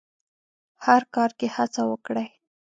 هر 0.85 1.01
کار 1.15 1.31
کې 1.39 1.47
هڅه 1.55 1.81
وکړئ. 1.91 2.27